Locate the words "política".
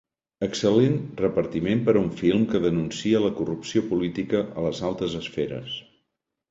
3.95-4.45